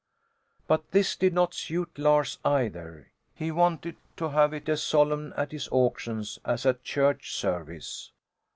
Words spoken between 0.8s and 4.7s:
this did not suit Lars, either. He wanted to have it